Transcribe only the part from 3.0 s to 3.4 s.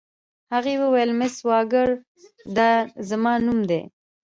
زما